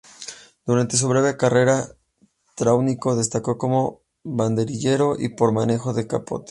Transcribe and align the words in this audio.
Durante 0.65 0.97
su 0.97 1.07
breve 1.07 1.37
carrera 1.37 1.87
taurina 2.55 3.15
destacó 3.15 3.59
como 3.59 4.01
banderillero 4.23 5.15
y 5.15 5.29
por 5.29 5.49
su 5.49 5.53
manejo 5.53 5.93
del 5.93 6.07
capote. 6.07 6.39